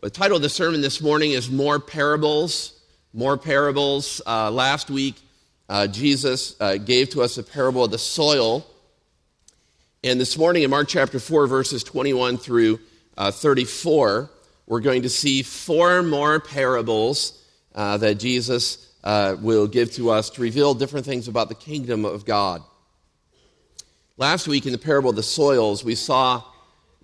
[0.00, 2.80] The title of the sermon this morning is More Parables.
[3.12, 4.22] More Parables.
[4.24, 5.16] Uh, last week,
[5.68, 8.64] uh, Jesus uh, gave to us a parable of the soil.
[10.04, 12.78] And this morning in Mark chapter 4, verses 21 through
[13.16, 14.30] uh, 34,
[14.68, 17.44] we're going to see four more parables
[17.74, 22.04] uh, that Jesus uh, will give to us to reveal different things about the kingdom
[22.04, 22.62] of God.
[24.16, 26.44] Last week in the parable of the soils, we saw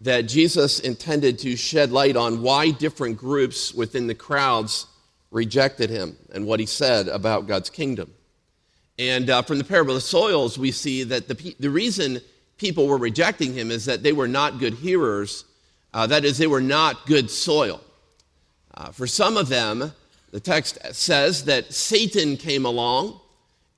[0.05, 4.87] that Jesus intended to shed light on why different groups within the crowds
[5.31, 8.13] rejected him and what he said about God's kingdom.
[8.99, 12.21] And uh, from the parable of the soils, we see that the, the reason
[12.59, 15.47] people were rejecting him is that they were not good hearers.
[15.95, 17.81] Uh, that is, they were not good soil.
[18.75, 19.91] Uh, for some of them,
[20.33, 23.21] the text says that Satan came along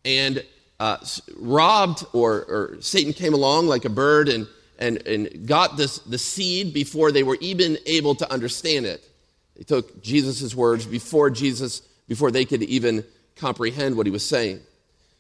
[0.04, 0.45] and
[0.80, 0.96] uh,
[1.38, 4.48] robbed, or, or Satan came along like a bird and
[4.78, 9.08] and, and got this, the seed before they were even able to understand it.
[9.56, 13.04] They took Jesus' words before Jesus, before they could even
[13.36, 14.60] comprehend what he was saying.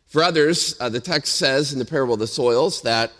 [0.06, 3.12] For others, uh, the text says in the parable of the soils that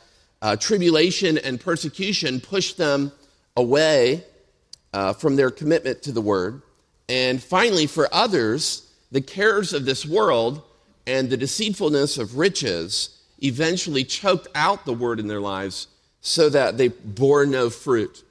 [0.42, 3.12] uh, tribulation and persecution pushed them
[3.56, 4.22] away
[4.92, 6.62] uh, from their commitment to the word.
[7.08, 10.62] And finally, for others, the cares of this world
[11.06, 15.89] and the deceitfulness of riches eventually choked out the word in their lives
[16.27, 18.24] so that they bore no fruit.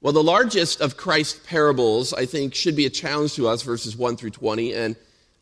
[0.00, 3.94] Well, the largest of Christ's parables, I think, should be a challenge to us, verses
[3.94, 4.96] 1 through 20, and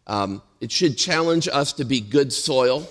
[0.09, 2.85] um, it should challenge us to be good soil,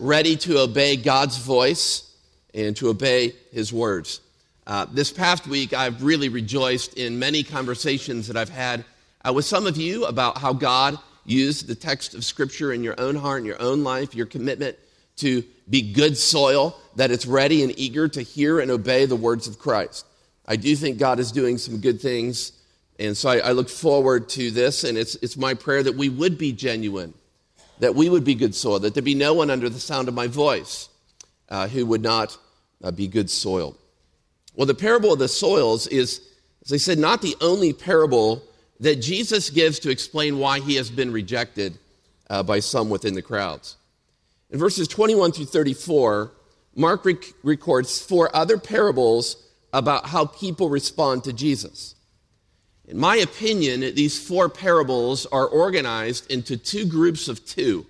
[0.00, 2.12] ready to obey God's voice
[2.52, 4.20] and to obey His words.
[4.66, 8.84] Uh, this past week, I've really rejoiced in many conversations that I've had
[9.24, 13.00] uh, with some of you about how God used the text of Scripture in your
[13.00, 14.76] own heart, in your own life, your commitment
[15.16, 19.46] to be good soil, that it's ready and eager to hear and obey the words
[19.46, 20.06] of Christ.
[20.46, 22.52] I do think God is doing some good things,
[22.98, 26.08] and so I, I look forward to this, and it's, it's my prayer that we
[26.08, 27.14] would be genuine,
[27.78, 30.14] that we would be good soil, that there be no one under the sound of
[30.14, 30.88] my voice
[31.48, 32.36] uh, who would not
[32.82, 33.76] uh, be good soil.
[34.54, 36.20] Well, the parable of the soils is,
[36.64, 38.42] as I said, not the only parable
[38.80, 41.78] that Jesus gives to explain why he has been rejected
[42.28, 43.76] uh, by some within the crowds.
[44.52, 46.30] In verses 21 through 34,
[46.76, 49.42] Mark rec- records four other parables
[49.72, 51.94] about how people respond to Jesus.
[52.86, 57.86] In my opinion, these four parables are organized into two groups of two.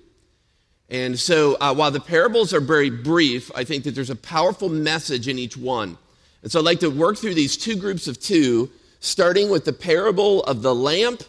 [0.88, 4.68] And so, uh, while the parables are very brief, I think that there's a powerful
[4.68, 5.98] message in each one.
[6.42, 9.72] And so, I'd like to work through these two groups of two, starting with the
[9.72, 11.22] parable of the lamp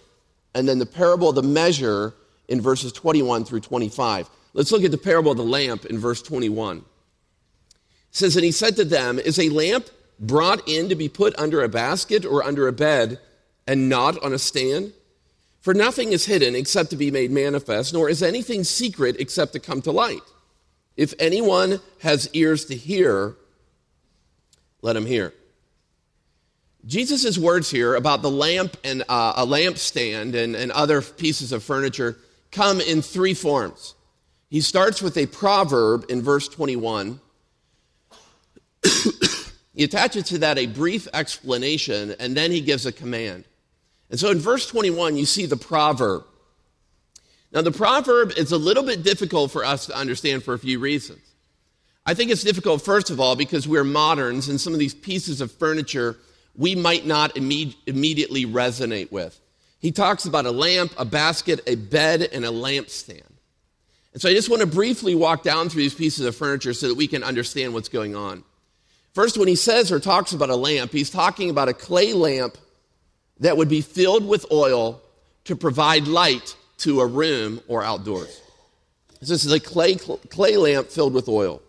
[0.53, 2.13] and then the parable of the measure
[2.47, 4.29] in verses 21 through 25.
[4.53, 6.77] Let's look at the parable of the lamp in verse 21.
[6.77, 6.83] It
[8.11, 11.63] says, And he said to them, Is a lamp brought in to be put under
[11.63, 13.19] a basket or under a bed
[13.67, 14.93] and not on a stand?
[15.61, 19.59] For nothing is hidden except to be made manifest, nor is anything secret except to
[19.59, 20.21] come to light.
[20.97, 23.35] If anyone has ears to hear,
[24.81, 25.33] let him hear.
[26.85, 31.63] Jesus' words here about the lamp and uh, a lampstand and, and other pieces of
[31.63, 32.17] furniture
[32.51, 33.95] come in three forms.
[34.53, 37.19] He starts with a proverb in verse 21.
[39.73, 43.45] he attaches to that a brief explanation, and then he gives a command.
[44.11, 46.25] And so in verse 21, you see the proverb.
[47.51, 50.77] Now, the proverb is a little bit difficult for us to understand for a few
[50.77, 51.21] reasons.
[52.05, 55.41] I think it's difficult, first of all, because we're moderns, and some of these pieces
[55.41, 56.15] of furniture
[56.55, 59.39] we might not imme- immediately resonate with.
[59.79, 63.32] He talks about a lamp, a basket, a bed, and a lampstand.
[64.13, 66.87] And so I just want to briefly walk down through these pieces of furniture so
[66.87, 68.43] that we can understand what's going on.
[69.13, 72.57] First, when he says or talks about a lamp, he's talking about a clay lamp
[73.39, 75.01] that would be filled with oil
[75.45, 78.41] to provide light to a room or outdoors.
[79.21, 81.61] So this is a clay, clay lamp filled with oil.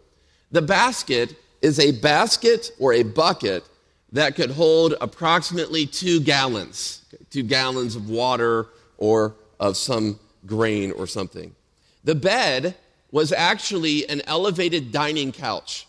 [0.50, 3.64] The basket is a basket or a bucket
[4.12, 8.68] that could hold approximately two gallons, two gallons of water
[8.98, 11.54] or of some grain or something.
[12.04, 12.76] The bed
[13.10, 15.86] was actually an elevated dining couch.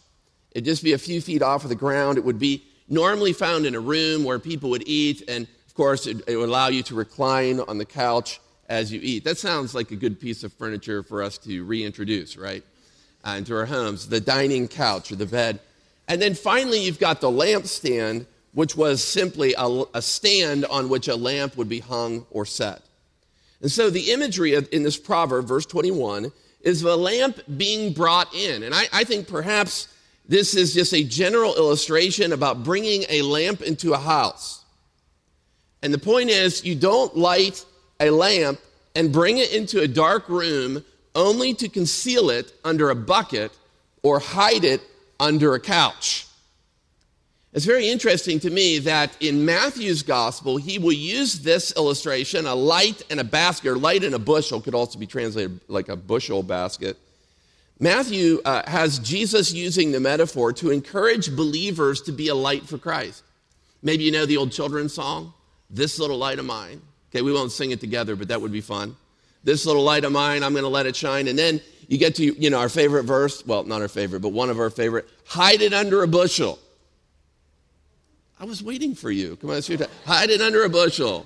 [0.52, 2.18] It'd just be a few feet off of the ground.
[2.18, 6.08] It would be normally found in a room where people would eat, and of course,
[6.08, 8.40] it, it would allow you to recline on the couch
[8.70, 9.24] as you eat.
[9.24, 12.64] That sounds like a good piece of furniture for us to reintroduce, right?
[13.26, 15.60] Uh, into our homes the dining couch or the bed.
[16.08, 21.08] And then finally, you've got the lampstand, which was simply a, a stand on which
[21.08, 22.82] a lamp would be hung or set.
[23.62, 26.31] And so the imagery of, in this proverb, verse 21,
[26.62, 28.63] is of a lamp being brought in.
[28.63, 29.88] And I, I think perhaps
[30.28, 34.63] this is just a general illustration about bringing a lamp into a house.
[35.81, 37.63] And the point is, you don't light
[38.00, 38.60] a lamp
[38.96, 43.52] and bring it into a dark room only to conceal it under a bucket
[44.02, 44.81] or hide it
[45.19, 46.28] under a couch.
[47.56, 52.54] It's very interesting to me that in Matthew's gospel, he will use this illustration a
[52.54, 55.96] light and a basket, or light and a bushel could also be translated like a
[55.96, 56.98] bushel basket.
[57.80, 62.78] Matthew uh, has Jesus using the metaphor to encourage believers to be a light for
[62.78, 63.24] Christ.
[63.81, 65.34] Maybe you know the old children's song,
[65.69, 66.81] This Little Light of Mine.
[67.10, 68.98] Okay, we won't sing it together, but that would be fun.
[69.46, 71.30] This little light of mine, I'm going to let it shine.
[71.30, 73.46] And then you get to, you know, our favorite verse.
[73.46, 75.07] Well, not our favorite, but one of our favorite.
[75.25, 76.60] Hide it under a bushel.
[78.40, 79.38] I was waiting for you.
[79.38, 79.90] Come on, it's your time.
[80.06, 81.26] Hide it under a bushel.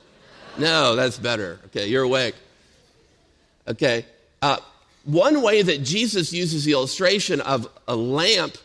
[0.58, 1.60] No, that's better.
[1.68, 2.36] Okay, you're awake.
[3.68, 4.06] Okay.
[4.42, 4.58] Uh,
[5.06, 8.58] one way that Jesus uses the illustration of a lamp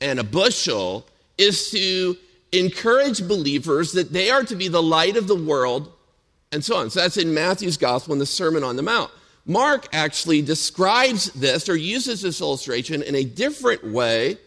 [0.00, 1.06] and a bushel
[1.38, 2.16] is to
[2.52, 5.92] encourage believers that they are to be the light of the world
[6.52, 6.90] and so on.
[6.90, 9.10] So that's in Matthew's Gospel in the Sermon on the Mount.
[9.44, 14.38] Mark actually describes this or uses this illustration in a different way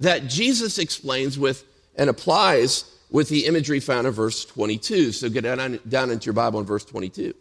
[0.00, 1.64] that Jesus explains with
[1.96, 5.12] and applies with the imagery found in verse 22.
[5.12, 7.34] So get down, down into your Bible in verse 22.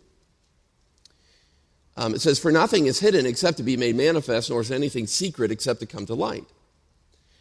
[1.96, 5.08] Um, it says, For nothing is hidden except to be made manifest, nor is anything
[5.08, 6.46] secret except to come to light.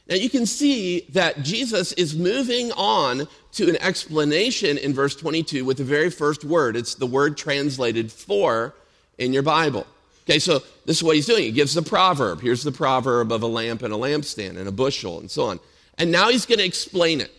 [0.08, 5.64] Now you can see that Jesus is moving on to an explanation in verse 22
[5.64, 6.76] with the very first word.
[6.76, 8.74] It's the word translated for
[9.18, 9.86] in your Bible.
[10.24, 11.42] Okay, so this is what he's doing.
[11.42, 12.40] He gives the proverb.
[12.40, 15.60] Here's the proverb of a lamp and a lampstand and a bushel and so on.
[15.98, 17.30] And now he's going to explain it.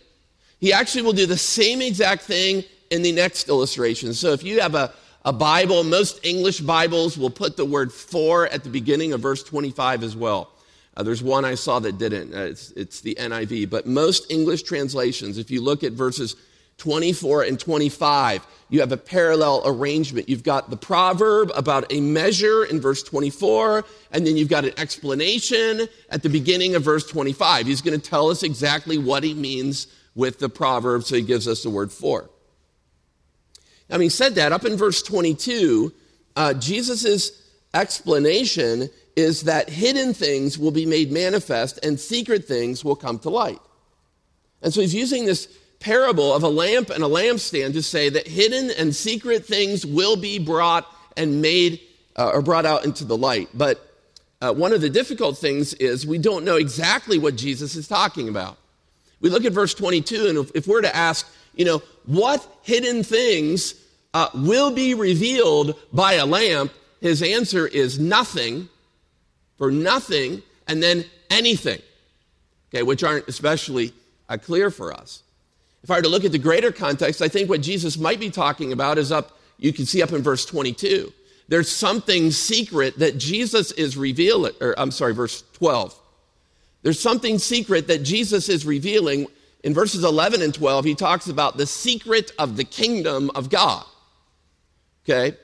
[0.60, 4.14] He actually will do the same exact thing in the next illustration.
[4.14, 4.92] So if you have a,
[5.24, 9.42] a Bible, most English Bibles will put the word for at the beginning of verse
[9.42, 10.50] 25 as well.
[10.96, 12.32] Uh, there's one I saw that didn't.
[12.34, 13.68] Uh, it's, it's the NIV.
[13.68, 16.36] But most English translations, if you look at verses
[16.78, 20.28] 24 and 25, you have a parallel arrangement.
[20.28, 24.72] You've got the proverb about a measure in verse 24, and then you've got an
[24.76, 27.66] explanation at the beginning of verse 25.
[27.66, 31.46] He's going to tell us exactly what he means with the proverb, so he gives
[31.46, 32.30] us the word for.
[33.88, 35.92] Now, Having said that, up in verse 22,
[36.36, 37.42] uh, Jesus'
[37.74, 43.30] explanation is that hidden things will be made manifest and secret things will come to
[43.30, 43.60] light.
[44.62, 45.46] And so he's using this
[45.84, 50.16] parable of a lamp and a lampstand to say that hidden and secret things will
[50.16, 51.78] be brought and made
[52.16, 53.50] uh, or brought out into the light.
[53.52, 53.86] But
[54.40, 58.30] uh, one of the difficult things is we don't know exactly what Jesus is talking
[58.30, 58.56] about.
[59.20, 63.02] We look at verse 22, and if, if we're to ask, you know, what hidden
[63.02, 63.74] things
[64.14, 66.72] uh, will be revealed by a lamp,
[67.02, 68.70] his answer is nothing,
[69.58, 71.82] for nothing, and then anything,
[72.70, 73.92] okay, which aren't especially
[74.30, 75.22] uh, clear for us.
[75.84, 78.30] If I were to look at the greater context, I think what Jesus might be
[78.30, 81.12] talking about is up, you can see up in verse 22.
[81.48, 85.94] There's something secret that Jesus is revealing, or I'm sorry, verse 12.
[86.82, 89.26] There's something secret that Jesus is revealing.
[89.62, 93.84] In verses 11 and 12, he talks about the secret of the kingdom of God.
[95.04, 95.36] Okay?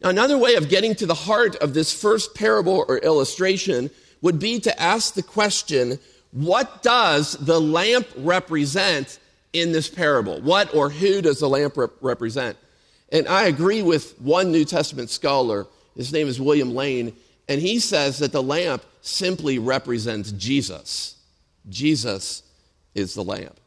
[0.00, 3.90] Now, another way of getting to the heart of this first parable or illustration
[4.22, 5.98] would be to ask the question
[6.34, 9.20] what does the lamp represent
[9.52, 10.40] in this parable?
[10.40, 12.58] What or who does the lamp rep- represent?
[13.12, 17.14] And I agree with one New Testament scholar, his name is William Lane,
[17.48, 21.16] and he says that the lamp simply represents Jesus.
[21.68, 22.42] Jesus
[22.96, 23.60] is the lamp.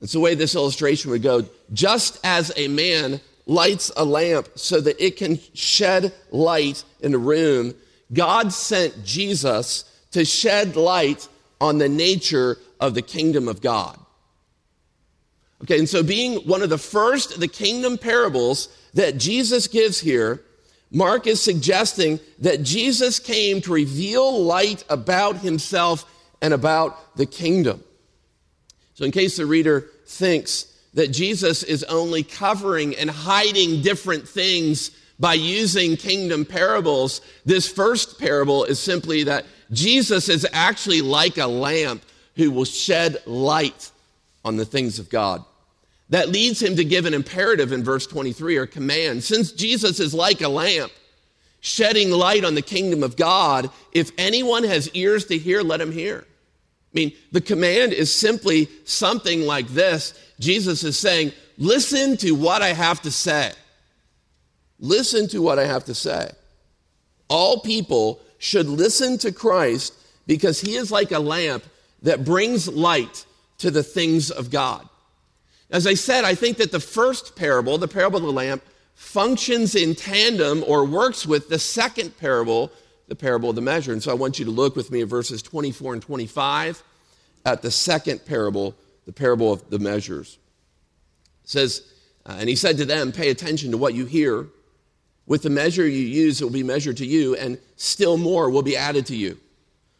[0.00, 1.44] It's the way this illustration would go.
[1.74, 7.18] Just as a man lights a lamp so that it can shed light in a
[7.18, 7.74] room,
[8.10, 11.28] God sent Jesus to shed light
[11.60, 13.98] on the nature of the kingdom of God.
[15.62, 20.42] Okay, and so being one of the first the kingdom parables that Jesus gives here,
[20.90, 26.04] Mark is suggesting that Jesus came to reveal light about himself
[26.42, 27.82] and about the kingdom.
[28.94, 34.90] So, in case the reader thinks that Jesus is only covering and hiding different things
[35.18, 41.46] by using kingdom parables, this first parable is simply that Jesus is actually like a
[41.46, 42.02] lamp
[42.36, 43.90] who will shed light
[44.44, 45.44] on the things of God.
[46.10, 49.24] That leads him to give an imperative in verse 23 or command.
[49.24, 50.92] Since Jesus is like a lamp,
[51.60, 55.92] shedding light on the kingdom of God, if anyone has ears to hear, let him
[55.92, 56.24] hear.
[56.26, 62.62] I mean, the command is simply something like this Jesus is saying, Listen to what
[62.62, 63.52] I have to say.
[64.78, 66.30] Listen to what I have to say.
[67.28, 69.94] All people should listen to Christ
[70.26, 71.64] because he is like a lamp
[72.02, 73.24] that brings light
[73.58, 74.86] to the things of God.
[75.70, 78.62] As I said, I think that the first parable, the parable of the lamp,
[78.94, 82.70] functions in tandem or works with the second parable,
[83.08, 83.92] the parable of the measure.
[83.92, 86.82] And so I want you to look with me at verses 24 and 25
[87.46, 88.74] at the second parable,
[89.06, 90.38] the parable of the measures.
[91.44, 91.82] It says,
[92.26, 94.46] uh, and he said to them, Pay attention to what you hear.
[95.26, 98.62] With the measure you use, it will be measured to you, and still more will
[98.62, 99.38] be added to you.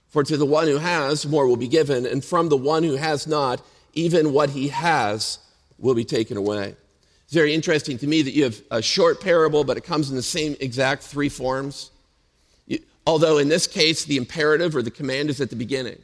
[0.08, 2.96] For to the one who has, more will be given, and from the one who
[2.96, 3.62] has not,
[3.94, 5.38] even what he has
[5.78, 6.76] will be taken away.
[7.24, 10.16] It's very interesting to me that you have a short parable, but it comes in
[10.16, 11.90] the same exact three forms.
[12.66, 15.98] You, although in this case, the imperative or the command is at the beginning.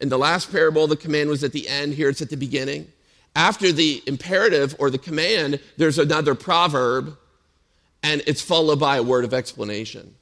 [0.00, 1.94] In the last parable, the command was at the end.
[1.94, 2.90] Here it's at the beginning.
[3.34, 7.16] After the imperative or the command, there's another proverb,
[8.06, 10.14] and it's followed by a word of explanation.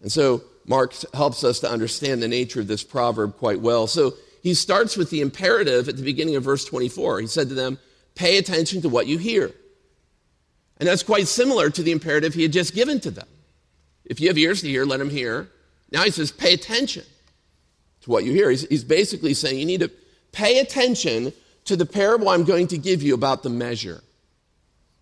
[0.00, 3.88] And so Mark helps us to understand the nature of this proverb quite well.
[3.88, 7.20] So he starts with the imperative at the beginning of verse 24.
[7.20, 7.78] He said to them,
[8.14, 9.50] Pay attention to what you hear.
[10.78, 13.26] And that's quite similar to the imperative he had just given to them.
[14.04, 15.48] If you have ears to hear, let them hear.
[15.90, 17.04] Now he says, Pay attention
[18.02, 18.48] to what you hear.
[18.48, 19.90] He's, he's basically saying you need to
[20.30, 21.32] pay attention
[21.64, 24.02] to the parable I'm going to give you about the measure.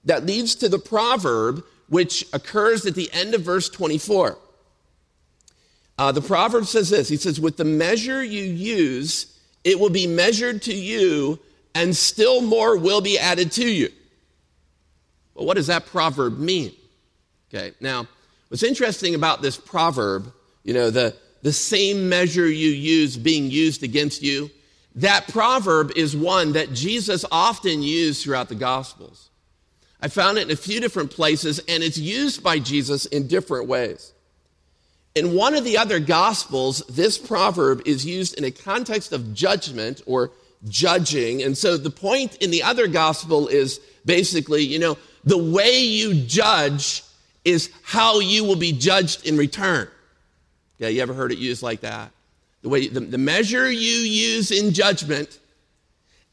[0.07, 4.39] That leads to the proverb which occurs at the end of verse 24.
[5.99, 10.07] Uh, the proverb says this He says, With the measure you use, it will be
[10.07, 11.39] measured to you,
[11.75, 13.91] and still more will be added to you.
[15.35, 16.73] Well, what does that proverb mean?
[17.53, 18.07] Okay, now,
[18.49, 20.33] what's interesting about this proverb,
[20.65, 24.51] you know, the, the same measure you use being used against you,
[24.97, 29.31] that proverb is one that Jesus often used throughout the Gospels.
[30.07, 33.67] I found it in a few different places, and it's used by Jesus in different
[33.67, 34.13] ways.
[35.17, 40.03] In one of the other Gospels, this proverb is used in a context of judgment
[40.07, 40.31] or
[40.69, 41.43] judging.
[41.43, 46.15] And so the point in the other gospel is basically, you know, the way you
[46.15, 47.03] judge
[47.45, 49.89] is how you will be judged in return.
[50.79, 52.13] Yeah, you ever heard it used like that?
[52.63, 55.41] The way the, the measure you use in judgment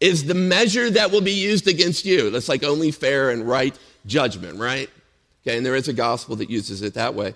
[0.03, 2.29] is the measure that will be used against you.
[2.29, 3.73] That's like only fair and right
[4.05, 4.89] judgment, right?
[5.41, 7.33] Okay, and there is a gospel that uses it that way.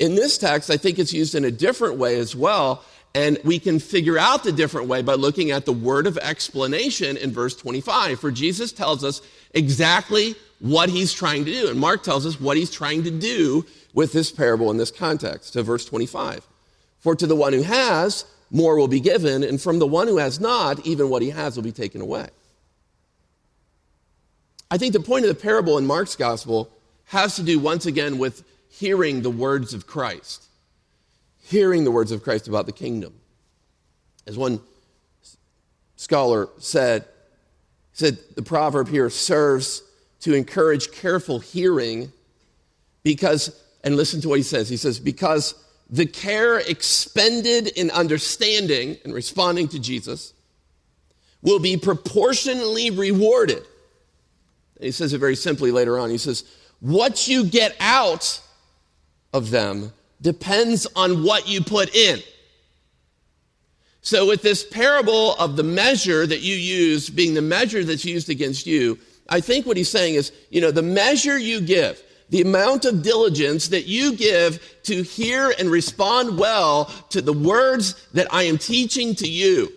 [0.00, 2.84] In this text, I think it's used in a different way as well.
[3.14, 7.16] And we can figure out the different way by looking at the word of explanation
[7.16, 8.18] in verse 25.
[8.18, 9.22] For Jesus tells us
[9.54, 11.68] exactly what he's trying to do.
[11.68, 15.52] And Mark tells us what he's trying to do with this parable in this context.
[15.52, 16.44] To verse 25.
[16.98, 20.18] For to the one who has, more will be given, and from the one who
[20.18, 22.28] has not, even what he has will be taken away.
[24.70, 26.70] I think the point of the parable in Mark's gospel
[27.06, 30.48] has to do once again with hearing the words of Christ
[31.48, 33.14] hearing the words of Christ about the kingdom.
[34.26, 34.60] As one
[35.96, 37.06] scholar said,
[37.94, 39.82] said the proverb here serves
[40.20, 42.12] to encourage careful hearing
[43.02, 44.68] because, and listen to what he says.
[44.68, 45.54] He says, because
[45.90, 50.34] the care expended in understanding and responding to Jesus
[51.42, 53.64] will be proportionally rewarded.
[54.76, 56.10] And he says it very simply later on.
[56.10, 56.44] He says,
[56.80, 58.40] What you get out
[59.32, 62.20] of them depends on what you put in.
[64.00, 68.30] So, with this parable of the measure that you use being the measure that's used
[68.30, 72.42] against you, I think what he's saying is, you know, the measure you give, the
[72.42, 78.32] amount of diligence that you give to hear and respond well to the words that
[78.32, 79.72] I am teaching to you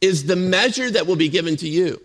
[0.00, 2.00] is the measure that will be given to you.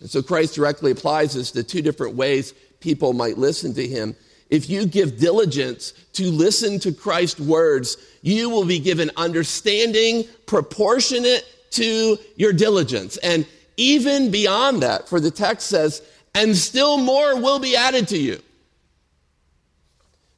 [0.00, 4.16] And so Christ directly applies this to two different ways people might listen to him
[4.52, 11.46] if you give diligence to listen to Christ's words, you will be given understanding proportionate
[11.70, 13.16] to your diligence.
[13.16, 13.46] And
[13.78, 16.02] even beyond that, for the text says,
[16.34, 18.40] and still more will be added to you.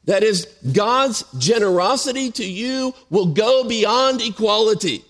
[0.05, 5.05] That is, God's generosity to you will go beyond equality.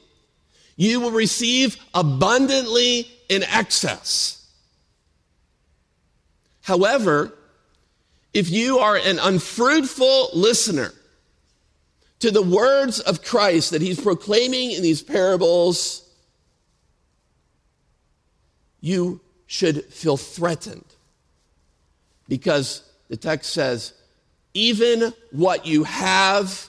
[0.76, 4.47] You will receive abundantly in excess.
[6.62, 7.33] However,
[8.33, 10.93] if you are an unfruitful listener
[12.21, 16.09] to the words of Christ that he's proclaiming in these parables,
[18.81, 20.85] you should feel threatened.
[22.29, 23.93] Because the text says,
[24.55, 26.69] even what you have,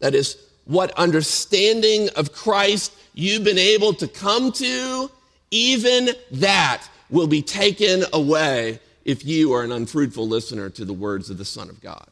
[0.00, 5.10] that is, what understanding of Christ you've been able to come to,
[5.50, 11.30] even that will be taken away if you are an unfruitful listener to the words
[11.30, 12.06] of the Son of God.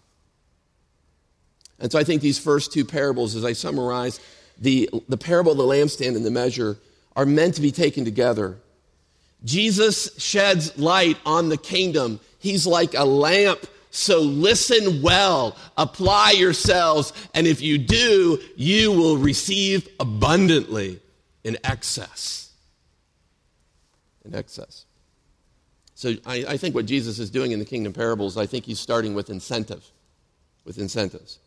[1.78, 4.18] And so I think these first two parables, as I summarize,
[4.58, 6.76] the, the parable of the lampstand and the measure
[7.14, 8.58] are meant to be taken together.
[9.44, 12.20] Jesus sheds light on the kingdom.
[12.38, 13.66] He's like a lamp.
[13.90, 21.00] So listen well, apply yourselves, and if you do, you will receive abundantly
[21.42, 22.50] in excess.
[24.24, 24.84] In excess.
[25.94, 28.78] So I, I, think what Jesus is doing in the kingdom parables, I think he's
[28.78, 29.84] starting with incentive,
[30.64, 31.40] with incentives.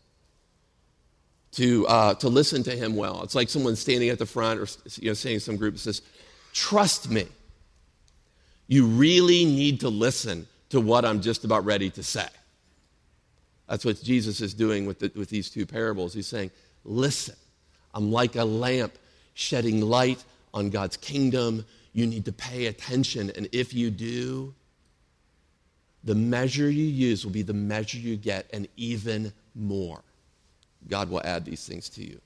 [1.52, 3.22] To, uh, to listen to him well.
[3.22, 4.66] It's like someone standing at the front or
[5.00, 6.02] you know, saying some group says,
[6.52, 7.26] Trust me.
[8.72, 12.26] You really need to listen to what I'm just about ready to say.
[13.68, 16.14] That's what Jesus is doing with, the, with these two parables.
[16.14, 16.50] He's saying,
[16.82, 17.34] Listen,
[17.92, 18.94] I'm like a lamp
[19.34, 20.24] shedding light
[20.54, 21.66] on God's kingdom.
[21.92, 23.30] You need to pay attention.
[23.36, 24.54] And if you do,
[26.02, 30.00] the measure you use will be the measure you get, and even more.
[30.88, 32.18] God will add these things to you.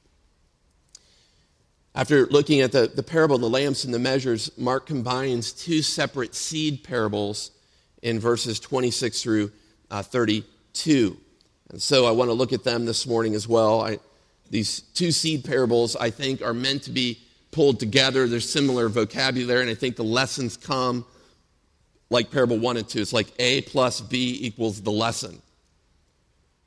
[1.96, 5.80] After looking at the, the parable of the lamps and the measures, Mark combines two
[5.80, 7.52] separate seed parables
[8.02, 9.50] in verses 26 through
[9.90, 11.16] uh, 32.
[11.70, 13.80] And so I want to look at them this morning as well.
[13.80, 13.98] I,
[14.50, 17.18] these two seed parables, I think, are meant to be
[17.50, 18.28] pulled together.
[18.28, 21.06] There's similar vocabulary, and I think the lessons come
[22.10, 23.00] like parable one and two.
[23.00, 25.40] It's like A plus B equals the lesson.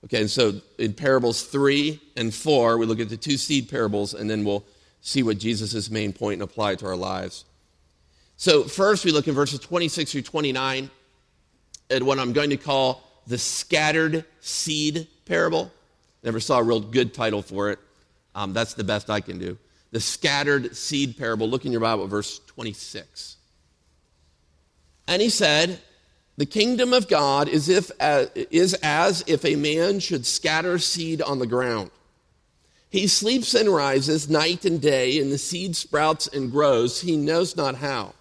[0.06, 4.16] Okay, and so in parables three and four, we look at the two seed parables,
[4.16, 4.66] and then we'll
[5.02, 7.46] see what Jesus' main point and apply it to our lives.
[8.38, 10.90] So, first, we look in verses 26 through 29
[11.90, 15.72] at what I'm going to call the scattered seed parable.
[16.24, 17.80] Never saw a real good title for it.
[18.36, 19.58] Um, that's the best I can do.
[19.92, 21.50] The scattered seed parable.
[21.50, 23.38] Look in your Bible, verse 26.
[25.08, 25.80] And he said,
[26.38, 31.22] The kingdom of God is, if, uh, is as if a man should scatter seed
[31.22, 31.92] on the ground.
[32.90, 37.56] He sleeps and rises night and day, and the seed sprouts and grows, he knows
[37.56, 38.14] not how.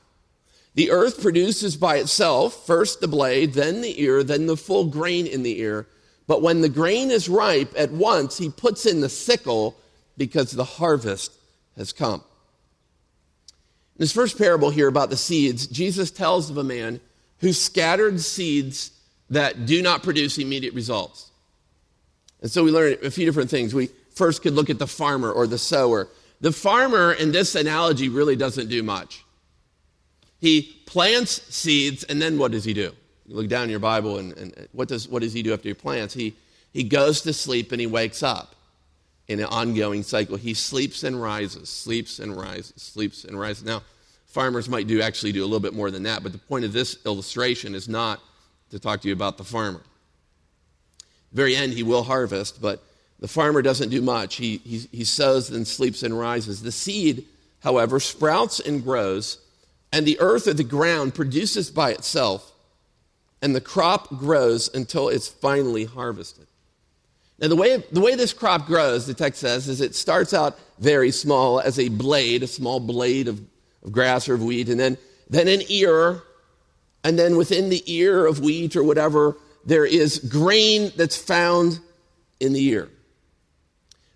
[0.74, 5.26] The earth produces by itself first the blade, then the ear, then the full grain
[5.26, 5.86] in the ear.
[6.26, 9.76] But when the grain is ripe, at once he puts in the sickle
[10.18, 11.32] because the harvest
[11.76, 12.22] has come.
[13.50, 17.00] In this first parable here about the seeds, Jesus tells of a man
[17.38, 18.92] who scattered seeds
[19.30, 21.30] that do not produce immediate results.
[22.40, 23.74] And so we learn a few different things.
[23.74, 26.08] We first could look at the farmer or the sower.
[26.40, 29.24] The farmer in this analogy really doesn't do much.
[30.40, 32.92] He plants seeds, and then what does he do?
[33.26, 35.68] You look down in your Bible, and, and what, does, what does he do after
[35.68, 36.14] he plants?
[36.14, 36.34] He,
[36.72, 38.54] he goes to sleep and he wakes up
[39.28, 40.36] in an ongoing cycle.
[40.36, 43.64] He sleeps and rises, sleeps and rises, sleeps and rises.
[43.64, 43.82] Now,
[44.26, 46.72] farmers might do actually do a little bit more than that, but the point of
[46.72, 48.20] this illustration is not
[48.70, 49.82] to talk to you about the farmer.
[51.32, 52.82] very end, he will harvest, but
[53.20, 54.36] the farmer doesn't do much.
[54.36, 56.62] He, he, he sows, and sleeps and rises.
[56.62, 57.24] The seed,
[57.62, 59.38] however, sprouts and grows,
[59.92, 62.52] and the earth or the ground produces by itself,
[63.42, 66.46] and the crop grows until it's finally harvested.
[67.40, 70.58] Now, the way, the way this crop grows, the text says, is it starts out
[70.78, 73.40] very small as a blade, a small blade of,
[73.84, 74.98] of grass or of wheat, and then,
[75.30, 76.22] then an ear,
[77.04, 81.78] and then within the ear of wheat or whatever, there is grain that's found
[82.40, 82.88] in the ear.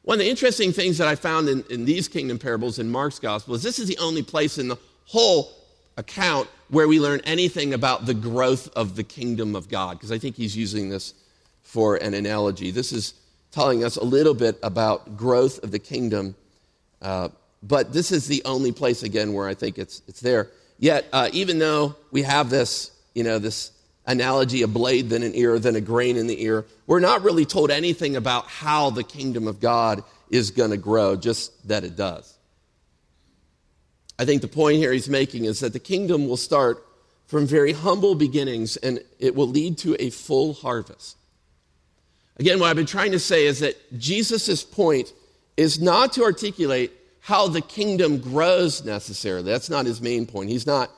[0.03, 3.21] One of the interesting things that I found in, in these kingdom parables in Mark's
[3.21, 5.53] gospel is this is the only place in the whole
[5.97, 10.19] account where we learn anything about the growth of the kingdom of God, because I
[10.19, 11.15] think he's using this
[11.63, 12.71] for an analogy.
[12.71, 13.15] This is
[13.53, 16.35] telling us a little bit about growth of the kingdom,
[17.01, 17.29] uh,
[17.63, 20.51] but this is the only place, again, where I think it's, it's there.
[20.79, 23.71] Yet, uh, even though we have this, you know, this
[24.07, 26.67] analogy, a blade, then an ear, then a grain in the ear.
[26.87, 31.17] We're not really told anything about how the kingdom of God is going to grow,
[31.17, 32.37] just that it does.
[34.19, 36.85] I think the point here he's making is that the kingdom will start
[37.27, 41.17] from very humble beginnings and it will lead to a full harvest.
[42.39, 45.13] Again, what I've been trying to say is that Jesus' point
[45.57, 49.51] is not to articulate how the kingdom grows necessarily.
[49.51, 50.51] That's not his main point.
[50.51, 50.91] He's not,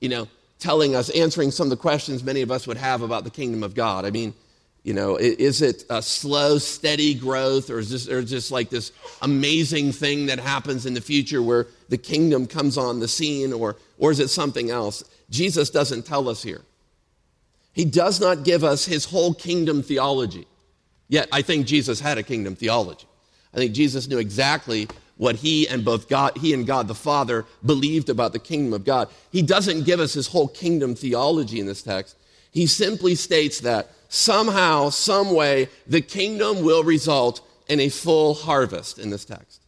[0.00, 3.24] you know, telling us, answering some of the questions many of us would have about
[3.24, 4.04] the kingdom of God.
[4.04, 4.34] I mean,
[4.82, 8.92] you know, is it a slow, steady growth, or is this or just like this
[9.20, 13.76] amazing thing that happens in the future where the kingdom comes on the scene, or,
[13.98, 15.04] or is it something else?
[15.30, 16.62] Jesus doesn't tell us here.
[17.72, 20.46] He does not give us his whole kingdom theology.
[21.08, 23.06] Yet, I think Jesus had a kingdom theology.
[23.52, 24.88] I think Jesus knew exactly
[25.18, 28.84] what he and both God, he and God the Father believed about the kingdom of
[28.84, 29.08] God.
[29.30, 32.16] He doesn't give us his whole kingdom theology in this text.
[32.52, 38.98] He simply states that somehow, some way, the kingdom will result in a full harvest
[38.98, 39.60] in this text.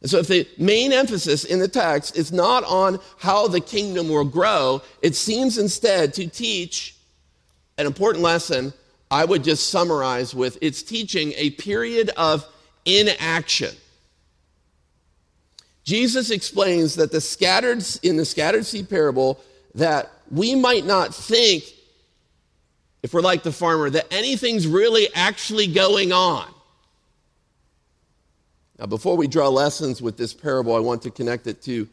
[0.00, 4.08] And so, if the main emphasis in the text is not on how the kingdom
[4.08, 6.96] will grow, it seems instead to teach
[7.76, 8.72] an important lesson.
[9.10, 12.46] I would just summarize with it's teaching a period of
[12.84, 13.74] inaction.
[15.90, 19.40] Jesus explains that the scattered in the scattered seed parable
[19.74, 21.64] that we might not think
[23.02, 26.46] if we're like the farmer that anything's really actually going on.
[28.78, 31.88] Now, before we draw lessons with this parable, I want to connect it to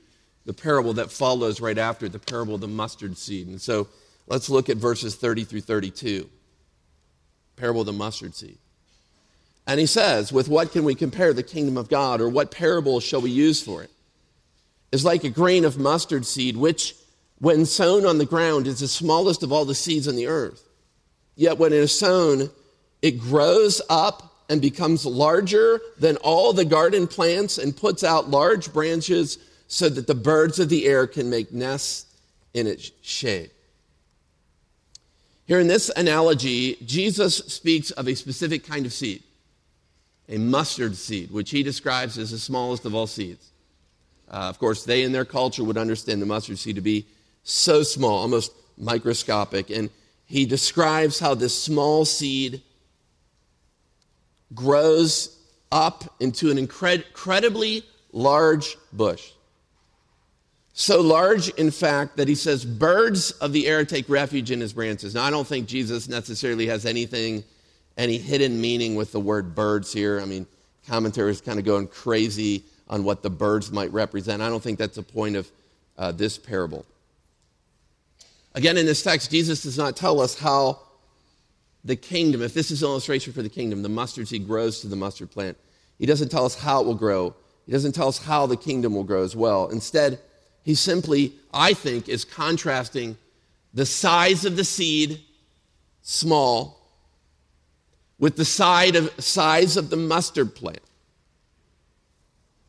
[0.45, 3.47] the parable that follows right after the parable of the mustard seed.
[3.47, 3.87] And so
[4.27, 6.29] let's look at verses 30 through 32.
[7.55, 8.59] Parable of the mustard seed.
[9.67, 12.99] And he says, With what can we compare the kingdom of God, or what parable
[12.99, 13.85] shall we use for it?
[13.85, 13.91] it?
[14.95, 16.95] Is like a grain of mustard seed, which,
[17.39, 20.63] when sown on the ground, is the smallest of all the seeds on the earth.
[21.35, 22.49] Yet when it is sown,
[23.01, 28.71] it grows up and becomes larger than all the garden plants and puts out large
[28.71, 32.05] branches so that the birds of the air can make nests
[32.53, 33.51] in its shade.
[35.45, 39.23] Here in this analogy, Jesus speaks of a specific kind of seed,
[40.29, 43.51] a mustard seed, which he describes as the smallest of all seeds.
[44.29, 47.05] Uh, of course, they in their culture would understand the mustard seed to be
[47.43, 49.69] so small, almost microscopic.
[49.69, 49.89] And
[50.25, 52.61] he describes how this small seed
[54.53, 55.37] grows
[55.71, 59.31] up into an incredibly large bush.
[60.73, 64.73] So large, in fact, that he says birds of the air take refuge in his
[64.73, 65.15] branches.
[65.15, 67.43] Now, I don't think Jesus necessarily has anything,
[67.97, 70.21] any hidden meaning with the word birds here.
[70.21, 70.45] I mean,
[70.87, 74.41] commentaries kind of going crazy on what the birds might represent.
[74.41, 75.51] I don't think that's the point of
[75.97, 76.85] uh, this parable.
[78.53, 80.79] Again, in this text, Jesus does not tell us how
[81.83, 84.87] the kingdom, if this is an illustration for the kingdom, the mustard seed grows to
[84.87, 85.57] the mustard plant.
[85.99, 87.35] He doesn't tell us how it will grow.
[87.65, 89.69] He doesn't tell us how the kingdom will grow as well.
[89.69, 90.19] Instead,
[90.63, 93.17] he simply, I think, is contrasting
[93.73, 95.21] the size of the seed,
[96.01, 96.76] small,
[98.19, 100.81] with the size of the mustard plant.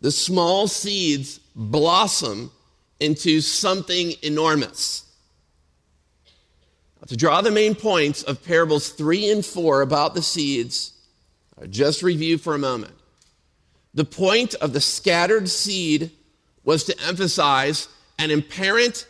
[0.01, 2.51] The small seeds blossom
[3.01, 5.05] into something enormous.
[7.07, 10.93] To draw the main points of parables 3 and 4 about the seeds,
[11.59, 12.95] I'll just review for a moment.
[13.95, 16.11] The point of the scattered seed
[16.65, 19.07] was to emphasize an apparent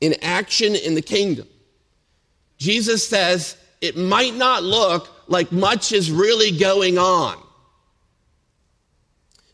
[0.00, 1.46] inaction in the kingdom.
[2.58, 7.38] Jesus says it might not look like much is really going on.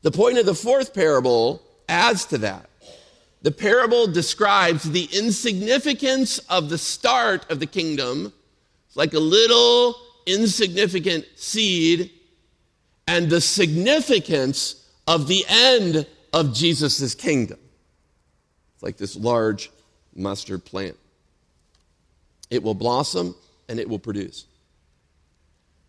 [0.02, 2.68] The point of the fourth parable adds to that.
[3.42, 8.32] The parable describes the insignificance of the start of the kingdom.
[8.86, 9.94] It's like a little
[10.26, 12.10] insignificant seed,
[13.06, 17.58] and the significance of the end of Jesus' kingdom.
[18.74, 19.70] It's like this large
[20.14, 20.96] mustard plant.
[22.50, 23.36] It will blossom
[23.68, 24.46] and it will produce.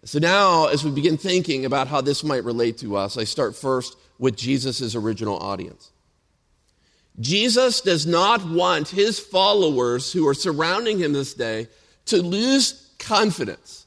[0.04, 3.56] So now, as we begin thinking about how this might relate to us, I start
[3.56, 5.92] first with Jesus' original audience.
[7.20, 11.68] Jesus does not want his followers who are surrounding him this day
[12.06, 13.86] to lose confidence.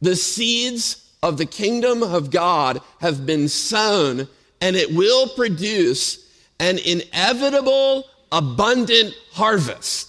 [0.00, 4.26] The seeds of the kingdom of God have been sown,
[4.60, 6.26] and it will produce
[6.58, 10.08] an inevitable, abundant harvest.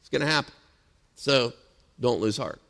[0.00, 0.52] It's going to happen.
[1.16, 1.52] So
[1.98, 2.60] don't lose heart.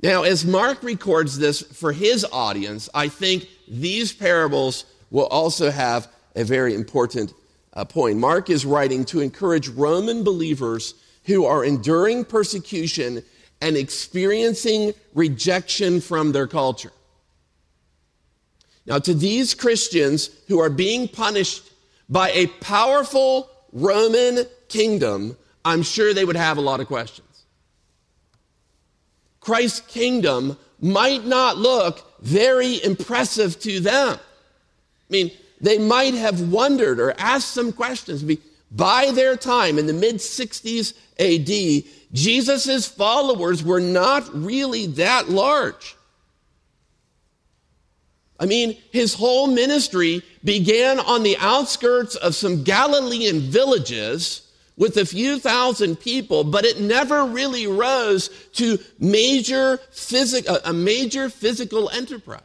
[0.00, 6.08] Now, as Mark records this for his audience, I think these parables will also have
[6.36, 7.34] a very important
[7.72, 8.18] uh, point.
[8.18, 13.22] Mark is writing to encourage Roman believers who are enduring persecution
[13.60, 16.92] and experiencing rejection from their culture.
[18.86, 21.70] Now, to these Christians who are being punished
[22.08, 27.27] by a powerful Roman kingdom, I'm sure they would have a lot of questions.
[29.48, 34.18] Christ's kingdom might not look very impressive to them.
[34.18, 34.20] I
[35.08, 38.22] mean, they might have wondered or asked some questions.
[38.70, 45.96] By their time in the mid 60s AD, Jesus' followers were not really that large.
[48.38, 54.42] I mean, his whole ministry began on the outskirts of some Galilean villages
[54.78, 61.28] with a few thousand people, but it never really rose to major physic- a major
[61.28, 62.42] physical enterprise.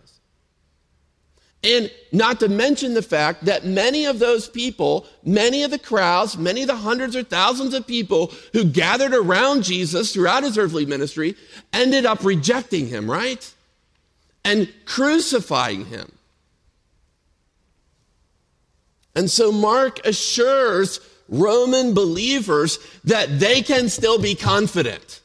[1.64, 6.38] And not to mention the fact that many of those people, many of the crowds,
[6.38, 10.86] many of the hundreds or thousands of people who gathered around Jesus throughout his earthly
[10.86, 11.36] ministry
[11.72, 13.54] ended up rejecting him, right?
[14.44, 16.12] And crucifying him.
[19.16, 21.00] And so Mark assures
[21.34, 25.22] Roman believers that they can still be confident.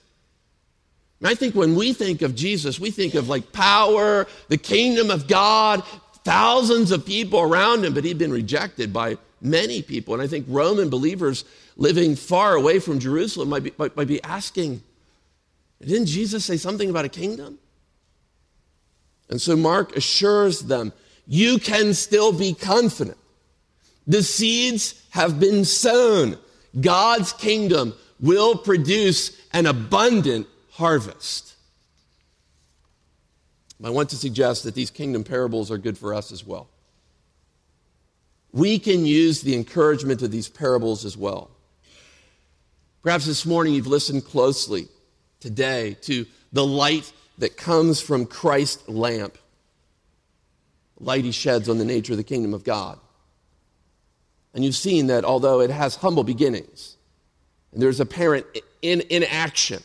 [1.22, 5.26] I think when we think of Jesus, we think of like power, the kingdom of
[5.28, 5.82] God,
[6.24, 10.14] thousands of people around him, but he'd been rejected by many people.
[10.14, 11.44] And I think Roman believers
[11.76, 14.82] living far away from Jerusalem might be, might, might be asking,
[15.80, 17.58] didn't Jesus say something about a kingdom?
[19.28, 20.92] And so Mark assures them,
[21.26, 23.18] you can still be confident.
[24.08, 26.38] The seeds have been sown.
[26.80, 31.54] God's kingdom will produce an abundant harvest.
[33.84, 36.68] I want to suggest that these kingdom parables are good for us as well.
[38.52, 41.50] We can use the encouragement of these parables as well.
[43.02, 44.88] Perhaps this morning you've listened closely
[45.38, 49.38] today to the light that comes from Christ's lamp.
[50.98, 52.98] Light he sheds on the nature of the kingdom of God.
[54.58, 56.96] And you've seen that although it has humble beginnings,
[57.70, 58.44] and there's apparent
[58.82, 59.80] in, in action,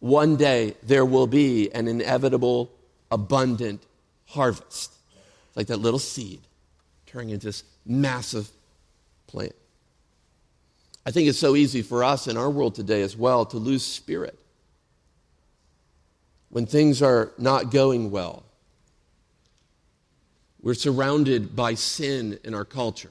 [0.00, 2.72] one day there will be an inevitable,
[3.12, 3.84] abundant
[4.26, 4.94] harvest.
[5.46, 6.40] It's like that little seed
[7.06, 8.50] turning into this massive
[9.28, 9.54] plant.
[11.06, 13.84] I think it's so easy for us in our world today as well to lose
[13.84, 14.36] spirit
[16.48, 18.42] when things are not going well.
[20.62, 23.10] We're surrounded by sin in our culture.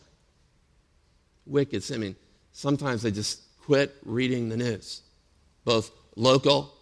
[1.45, 1.97] Wicked sin.
[1.97, 2.15] I mean,
[2.53, 5.01] sometimes I just quit reading the news,
[5.65, 6.73] both local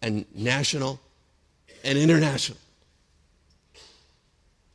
[0.00, 1.00] and national
[1.84, 2.58] and international.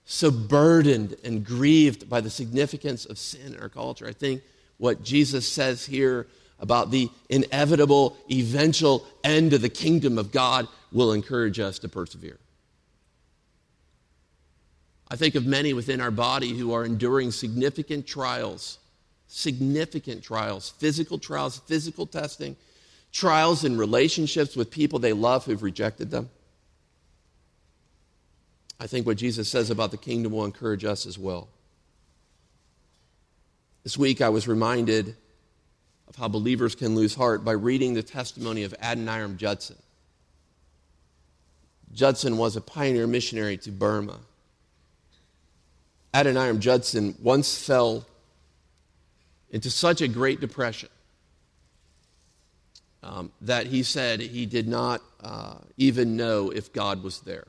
[0.06, 4.08] So burdened and grieved by the significance of sin in our culture.
[4.08, 4.42] I think
[4.78, 6.28] what Jesus says here
[6.60, 12.40] about the inevitable, eventual end of the kingdom of God will encourage us to persevere.
[15.10, 18.78] I think of many within our body who are enduring significant trials,
[19.28, 22.58] significant trials, physical trials, physical testing,
[23.14, 26.30] trials in relationships with people they love who've rejected them.
[28.80, 31.48] I think what Jesus says about the kingdom will encourage us as well.
[33.84, 35.16] This week I was reminded
[36.08, 39.78] of how believers can lose heart by reading the testimony of Adoniram Judson.
[41.94, 44.20] Judson was a pioneer missionary to Burma.
[46.18, 48.04] Adoniram Judson once fell
[49.52, 50.90] into such a great depression
[53.04, 57.46] um, that he said he did not uh, even know if God was there.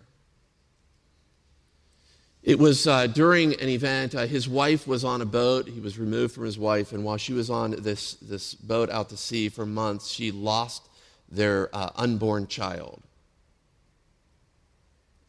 [2.43, 5.67] It was uh, during an event, uh, his wife was on a boat.
[5.67, 9.09] He was removed from his wife, and while she was on this, this boat out
[9.09, 10.91] to sea for months, she lost
[11.31, 13.03] their uh, unborn child.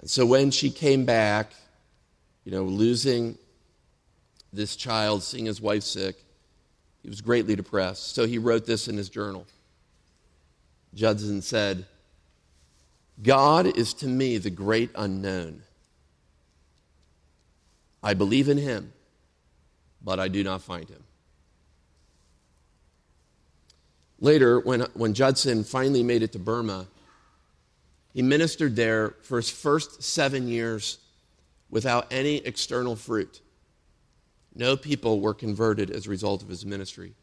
[0.01, 1.53] And so when she came back,
[2.49, 3.37] you know, losing
[4.51, 6.15] this child, seeing his wife sick,
[7.03, 8.15] he was greatly depressed.
[8.15, 9.45] So he wrote this in his journal.
[10.95, 11.85] Judson said,
[13.21, 15.61] God is to me the great unknown.
[18.01, 18.93] I believe in him,
[20.03, 21.03] but I do not find him.
[24.19, 26.87] Later, when, when Judson finally made it to Burma,
[28.11, 30.97] he ministered there for his first seven years
[31.69, 33.41] without any external fruit.
[34.55, 37.13] No people were converted as a result of his ministry.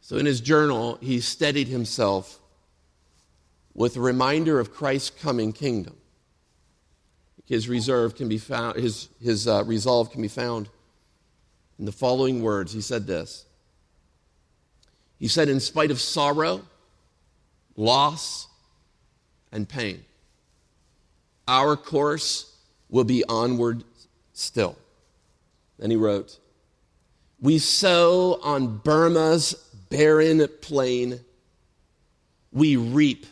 [0.00, 2.38] So in his journal, he steadied himself
[3.74, 5.96] with a reminder of Christ's coming kingdom.
[7.44, 10.68] His reserve can be found, his, his uh, resolve can be found
[11.78, 12.72] in the following words.
[12.72, 13.44] He said this.
[15.18, 16.62] He said, in spite of sorrow,
[17.76, 18.46] loss,
[19.50, 20.04] and pain,
[21.46, 22.47] our course
[22.88, 23.84] will be onward
[24.32, 24.76] still.
[25.78, 26.38] Then he wrote,
[27.40, 29.54] We sow on Burma's
[29.90, 31.20] barren plain,
[32.52, 33.26] we reap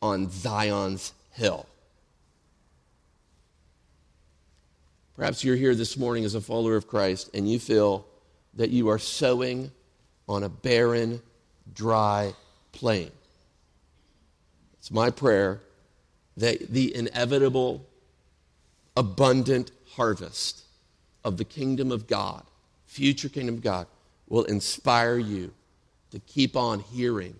[0.00, 1.66] on Zion's hill.
[5.16, 8.06] Perhaps you're here this morning as a follower of Christ and you feel
[8.54, 9.72] that you are sowing
[10.28, 11.20] on a barren,
[11.74, 12.34] dry
[12.70, 13.10] plain.
[14.78, 15.60] It's my prayer
[16.36, 17.84] that the inevitable,
[18.98, 20.64] abundant harvest
[21.24, 22.42] of the kingdom of God,
[22.84, 23.86] future kingdom of God,
[24.28, 25.52] will inspire you
[26.10, 27.36] to keep on hearing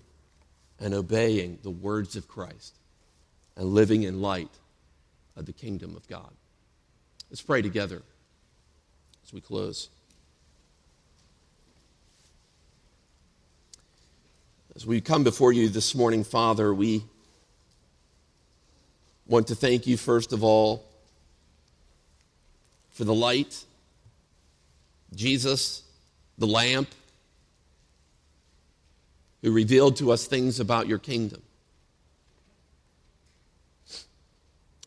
[0.79, 2.77] and obeying the words of Christ
[3.57, 4.53] and living in light
[5.37, 6.31] of the kingdom of God.
[7.29, 8.03] Let's pray together
[9.25, 9.89] as we close.
[14.77, 17.03] As we come before you this morning, Father, we
[19.27, 20.88] want to thank you, first of all,
[22.99, 23.65] for the light,
[25.15, 25.85] Jesus,
[26.37, 26.89] the lamp,
[29.41, 31.41] who revealed to us things about your kingdom.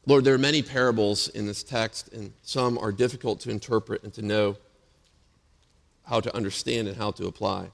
[0.06, 4.14] Lord, there are many parables in this text, and some are difficult to interpret and
[4.16, 4.58] to know
[6.04, 7.70] how to understand and how to apply.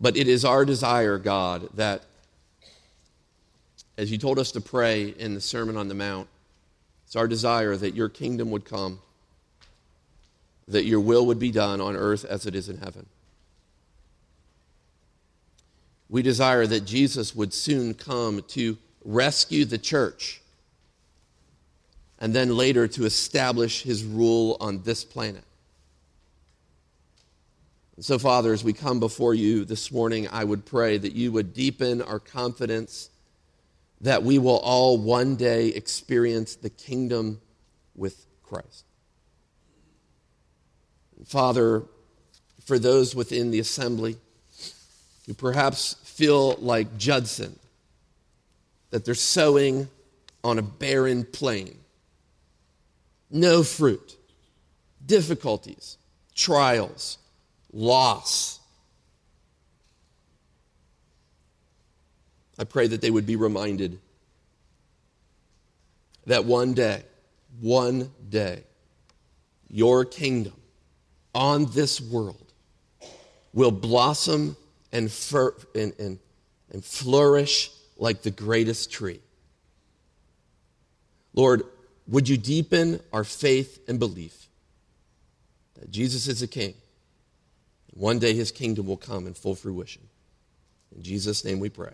[0.00, 2.02] But it is our desire, God, that
[3.96, 6.26] as you told us to pray in the Sermon on the Mount,
[7.06, 9.00] it's our desire that your kingdom would come,
[10.68, 13.06] that your will would be done on earth as it is in heaven.
[16.08, 20.40] We desire that Jesus would soon come to rescue the church
[22.18, 25.44] and then later to establish his rule on this planet.
[27.96, 31.30] And so, Father, as we come before you this morning, I would pray that you
[31.32, 33.10] would deepen our confidence
[34.04, 37.40] that we will all one day experience the kingdom
[37.94, 38.84] with Christ.
[41.24, 41.84] Father,
[42.66, 44.18] for those within the assembly
[45.26, 47.58] who perhaps feel like Judson,
[48.90, 49.88] that they're sowing
[50.44, 51.74] on a barren plain,
[53.30, 54.18] no fruit,
[55.06, 55.96] difficulties,
[56.34, 57.16] trials,
[57.72, 58.60] loss.
[62.58, 63.98] I pray that they would be reminded
[66.26, 67.02] that one day,
[67.60, 68.62] one day,
[69.68, 70.54] your kingdom
[71.34, 72.52] on this world
[73.52, 74.56] will blossom
[74.92, 75.12] and,
[75.74, 76.18] and, and,
[76.72, 79.20] and flourish like the greatest tree.
[81.34, 81.62] Lord,
[82.06, 84.48] would you deepen our faith and belief
[85.80, 86.74] that Jesus is a king?
[87.94, 90.02] One day his kingdom will come in full fruition.
[90.94, 91.92] In Jesus' name we pray.